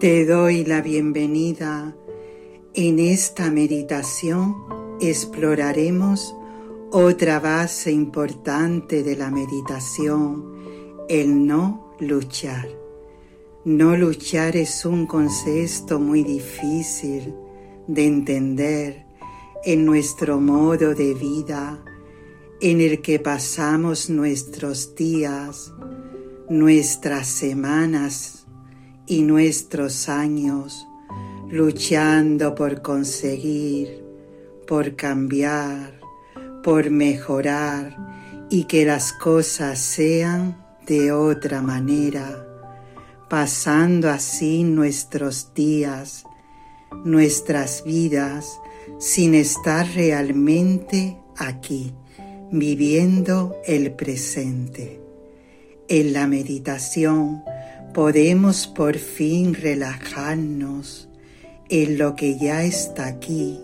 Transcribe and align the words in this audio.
Te 0.00 0.24
doy 0.24 0.64
la 0.64 0.80
bienvenida. 0.80 1.94
En 2.72 2.98
esta 2.98 3.50
meditación 3.50 4.56
exploraremos 4.98 6.34
otra 6.90 7.38
base 7.38 7.92
importante 7.92 9.02
de 9.02 9.14
la 9.14 9.30
meditación, 9.30 11.04
el 11.06 11.46
no 11.46 11.94
luchar. 12.00 12.66
No 13.66 13.94
luchar 13.94 14.56
es 14.56 14.86
un 14.86 15.06
concepto 15.06 16.00
muy 16.00 16.24
difícil 16.24 17.34
de 17.86 18.06
entender 18.06 19.04
en 19.66 19.84
nuestro 19.84 20.40
modo 20.40 20.94
de 20.94 21.12
vida, 21.12 21.84
en 22.62 22.80
el 22.80 23.02
que 23.02 23.18
pasamos 23.18 24.08
nuestros 24.08 24.94
días, 24.94 25.74
nuestras 26.48 27.26
semanas, 27.26 28.39
y 29.10 29.22
nuestros 29.22 30.08
años 30.08 30.86
luchando 31.48 32.54
por 32.54 32.80
conseguir, 32.80 34.04
por 34.68 34.94
cambiar, 34.94 35.98
por 36.62 36.90
mejorar 36.90 38.46
y 38.50 38.64
que 38.64 38.84
las 38.84 39.12
cosas 39.12 39.80
sean 39.80 40.64
de 40.86 41.10
otra 41.10 41.60
manera, 41.60 42.46
pasando 43.28 44.08
así 44.10 44.62
nuestros 44.62 45.54
días, 45.54 46.22
nuestras 47.04 47.82
vidas, 47.82 48.60
sin 49.00 49.34
estar 49.34 49.88
realmente 49.92 51.18
aquí, 51.36 51.92
viviendo 52.52 53.56
el 53.66 53.90
presente. 53.90 55.00
En 55.88 56.12
la 56.12 56.28
meditación, 56.28 57.42
podemos 57.92 58.66
por 58.66 58.96
fin 58.96 59.54
relajarnos 59.54 61.08
en 61.68 61.98
lo 61.98 62.14
que 62.14 62.38
ya 62.38 62.64
está 62.64 63.06
aquí 63.06 63.60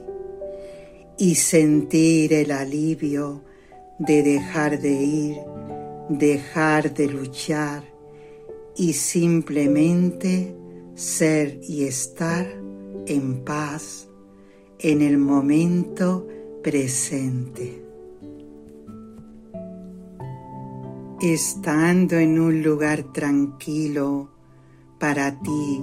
y 1.18 1.34
sentir 1.36 2.32
el 2.32 2.50
alivio 2.50 3.42
de 3.98 4.22
dejar 4.22 4.80
de 4.80 4.92
ir, 4.92 5.36
dejar 6.08 6.92
de 6.92 7.06
luchar 7.08 7.84
y 8.76 8.92
simplemente 8.92 10.54
ser 10.94 11.60
y 11.62 11.84
estar 11.84 12.46
en 13.06 13.44
paz 13.44 14.08
en 14.78 15.02
el 15.02 15.18
momento 15.18 16.26
presente. 16.62 17.85
Estando 21.20 22.16
en 22.16 22.38
un 22.38 22.62
lugar 22.62 23.04
tranquilo 23.04 24.28
para 24.98 25.40
ti 25.40 25.82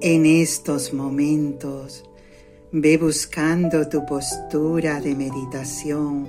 en 0.00 0.26
estos 0.26 0.94
momentos. 0.94 2.04
Ve 2.72 2.96
buscando 2.96 3.88
tu 3.88 4.06
postura 4.06 5.00
de 5.00 5.14
meditación, 5.14 6.26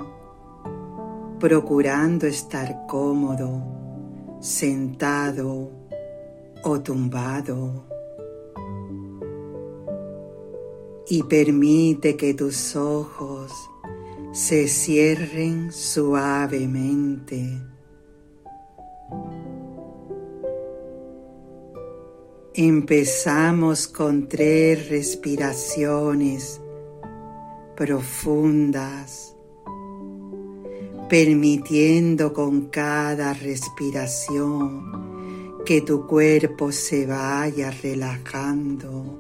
procurando 1.39 2.27
estar 2.27 2.85
cómodo, 2.85 3.63
sentado 4.41 5.72
o 6.63 6.81
tumbado. 6.81 7.85
Y 11.07 11.23
permite 11.23 12.17
que 12.17 12.33
tus 12.33 12.75
ojos 12.75 13.52
se 14.33 14.67
cierren 14.67 15.72
suavemente 15.72 17.72
Empezamos 22.56 23.88
con 23.88 24.30
tres 24.30 24.88
respiraciones 24.88 26.62
profundas, 27.75 29.36
permitiendo 31.09 32.31
con 32.31 32.68
cada 32.68 33.34
respiración 33.34 34.84
que 35.66 35.81
tu 35.81 36.06
cuerpo 36.06 36.72
se 36.72 37.08
vaya 37.08 37.72
relajando, 37.72 39.18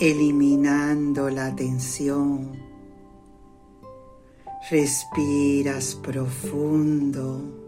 eliminando 0.00 1.28
la 1.28 1.54
tensión. 1.54 2.52
Respiras 4.70 5.94
profundo 5.96 7.65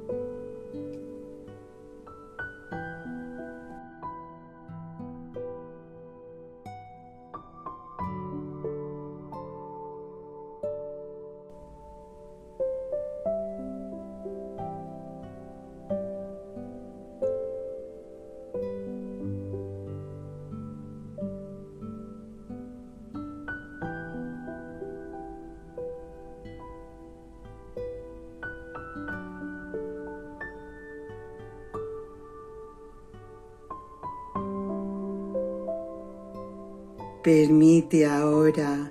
Permite 37.28 38.06
ahora 38.06 38.90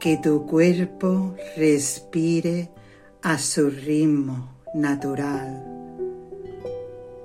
que 0.00 0.16
tu 0.16 0.44
cuerpo 0.44 1.36
respire 1.56 2.68
a 3.22 3.38
su 3.38 3.70
ritmo 3.70 4.56
natural, 4.74 5.64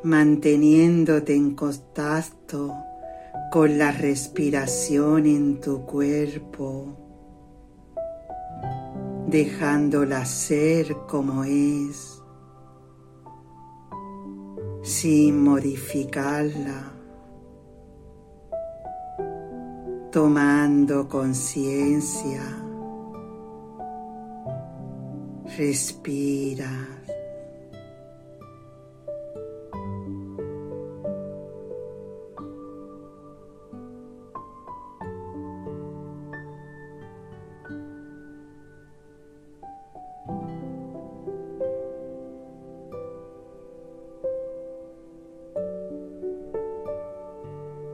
manteniéndote 0.04 1.36
en 1.36 1.56
contacto 1.56 2.76
con 3.52 3.80
la 3.80 3.92
respiración 3.92 5.26
en 5.26 5.60
tu 5.60 5.84
cuerpo, 5.84 6.96
dejándola 9.26 10.26
ser 10.26 10.96
como 11.08 11.44
es, 11.44 12.22
sin 14.84 15.44
modificarla 15.44 16.95
tomando 20.16 21.10
conciencia. 21.10 22.40
Respira. 25.58 27.05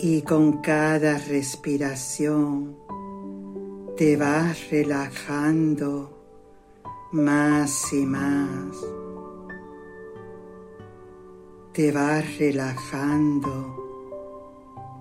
Y 0.03 0.23
con 0.23 0.63
cada 0.63 1.19
respiración 1.19 2.75
te 3.95 4.17
vas 4.17 4.71
relajando 4.71 6.09
más 7.11 7.93
y 7.93 8.03
más. 8.07 8.77
Te 11.71 11.91
vas 11.91 12.25
relajando 12.39 13.51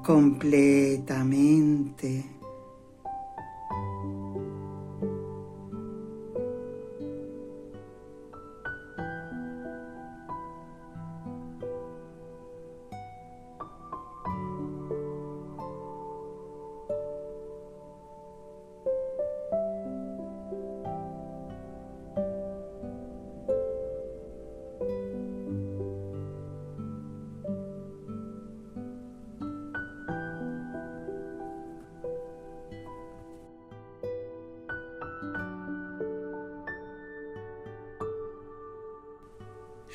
completamente. 0.04 2.39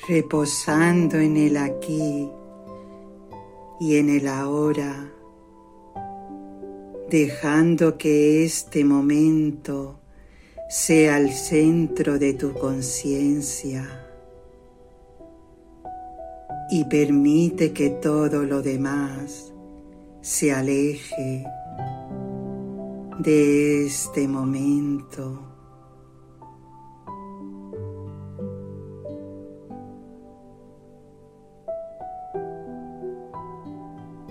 Reposando 0.08 1.18
en 1.18 1.36
el 1.36 1.56
aquí 1.56 2.30
y 3.80 3.96
en 3.96 4.08
el 4.08 4.28
ahora, 4.28 5.12
dejando 7.10 7.98
que 7.98 8.44
este 8.44 8.84
momento 8.84 10.00
sea 10.68 11.18
el 11.18 11.32
centro 11.32 12.18
de 12.18 12.34
tu 12.34 12.52
conciencia 12.52 14.06
y 16.70 16.84
permite 16.84 17.72
que 17.72 17.90
todo 17.90 18.42
lo 18.42 18.62
demás 18.62 19.52
se 20.20 20.52
aleje 20.52 21.44
de 23.20 23.86
este 23.86 24.26
momento. 24.26 25.55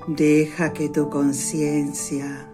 Deja 0.07 0.71
que 0.71 0.87
tu 0.89 1.09
conciencia 1.09 2.47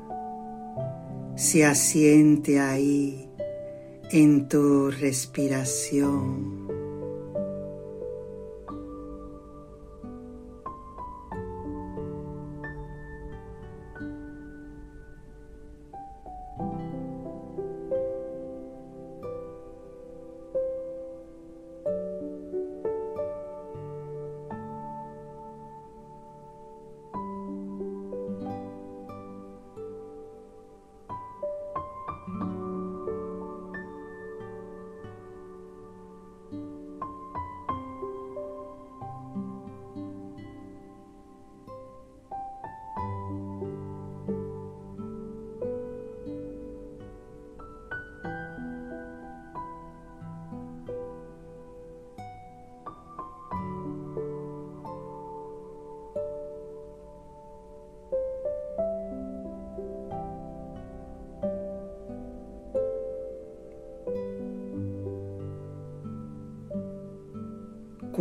se 1.35 1.65
asiente 1.65 2.61
ahí 2.61 3.29
en 4.09 4.47
tu 4.47 4.89
respiración. 4.89 6.60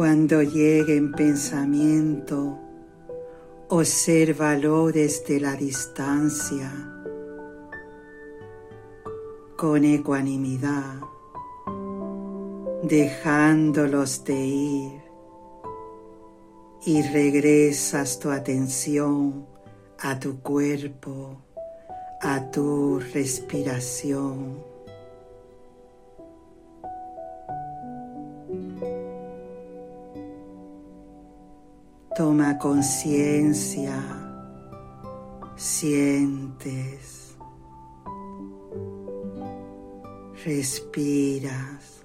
Cuando 0.01 0.41
llegue 0.43 0.97
en 0.97 1.13
pensamiento, 1.13 2.59
obsérvalo 3.69 4.91
desde 4.91 5.39
la 5.39 5.55
distancia, 5.57 6.73
con 9.59 9.85
ecuanimidad, 9.85 11.01
dejándolos 12.83 14.25
de 14.25 14.39
ir 14.39 15.03
y 16.87 17.03
regresas 17.03 18.19
tu 18.19 18.31
atención 18.31 19.47
a 19.99 20.19
tu 20.19 20.41
cuerpo, 20.41 21.43
a 22.23 22.51
tu 22.51 23.01
respiración. 23.13 24.70
Toma 32.21 32.59
conciencia, 32.59 33.95
sientes, 35.57 37.35
respiras. 40.45 42.00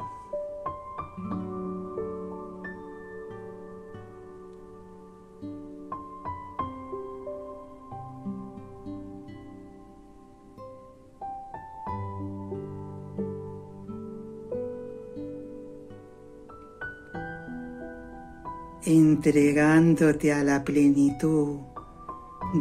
Entregándote 18.86 20.32
a 20.32 20.44
la 20.44 20.64
plenitud 20.64 21.58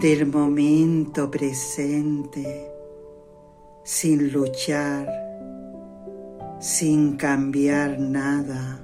del 0.01 0.27
momento 0.27 1.31
presente, 1.31 2.71
sin 3.85 4.33
luchar, 4.33 5.09
sin 6.61 7.17
cambiar 7.17 7.99
nada. 7.99 8.81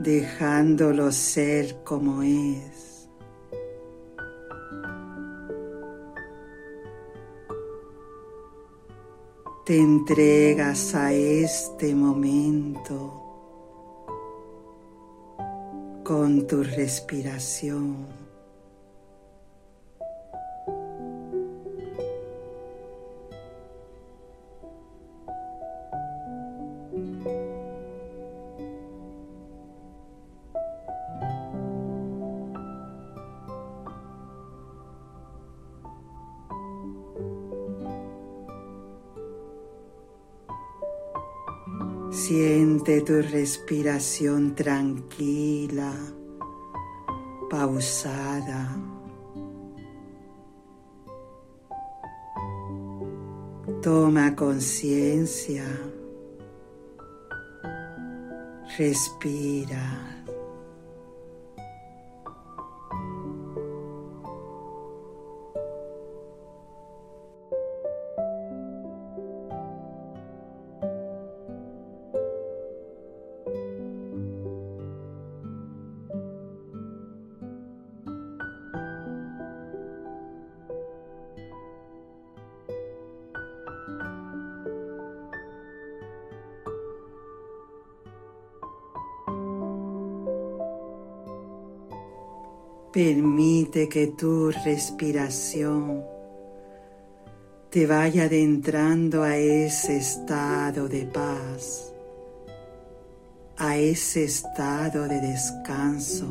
dejándolo 0.00 1.12
ser 1.12 1.82
como 1.84 2.22
es. 2.22 2.97
Te 9.68 9.78
entregas 9.78 10.94
a 10.94 11.12
este 11.12 11.94
momento 11.94 12.96
con 16.02 16.46
tu 16.46 16.62
respiración. 16.62 18.17
Siente 42.28 43.00
tu 43.00 43.22
respiración 43.22 44.54
tranquila, 44.54 45.94
pausada. 47.48 48.76
Toma 53.80 54.36
conciencia. 54.36 55.64
Respira. 58.76 60.17
Permite 92.98 93.88
que 93.88 94.08
tu 94.08 94.50
respiración 94.50 96.04
te 97.70 97.86
vaya 97.86 98.24
adentrando 98.24 99.22
a 99.22 99.36
ese 99.36 99.98
estado 99.98 100.88
de 100.88 101.06
paz, 101.06 101.94
a 103.56 103.76
ese 103.76 104.24
estado 104.24 105.06
de 105.06 105.20
descanso. 105.20 106.26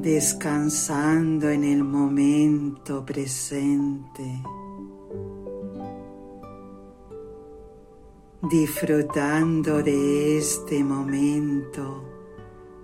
Descansando 0.00 1.50
en 1.50 1.62
el 1.62 1.84
momento 1.84 3.04
presente. 3.04 4.40
Disfrutando 8.48 9.82
de 9.82 10.38
este 10.38 10.84
momento 10.84 12.04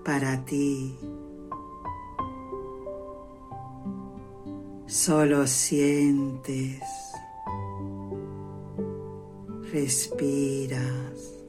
para 0.04 0.45
ti. 0.45 0.99
Solo 4.87 5.47
sientes, 5.47 6.83
respiras. 9.73 11.41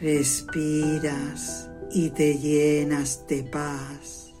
Respiras 0.00 1.68
y 1.90 2.08
te 2.08 2.38
llenas 2.38 3.26
de 3.28 3.42
paz. 3.44 4.32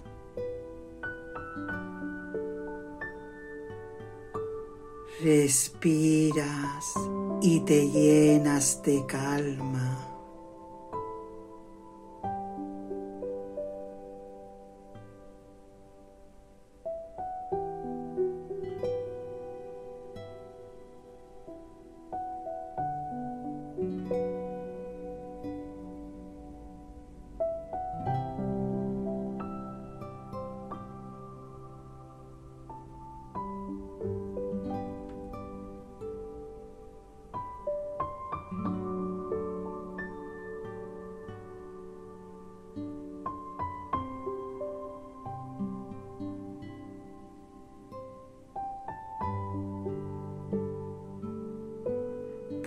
Respiras 5.22 6.94
y 7.42 7.60
te 7.60 7.90
llenas 7.90 8.82
de 8.82 9.04
calma. 9.04 10.09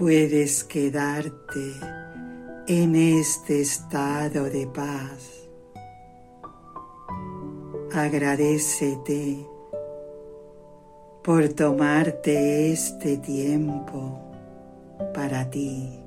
Puedes 0.04 0.66
quedarte 0.66 1.80
en 2.68 2.94
este 2.94 3.62
estado 3.62 4.50
de 4.50 4.68
paz. 4.68 5.48
Agradecete 7.94 9.48
por 11.24 11.48
tomarte 11.54 12.74
este 12.74 13.16
tiempo 13.16 14.20
para 15.14 15.50
ti. 15.50 16.03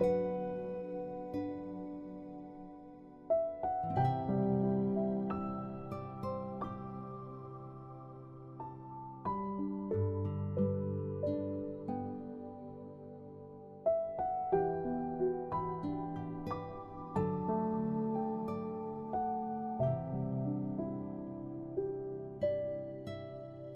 you 0.00 0.37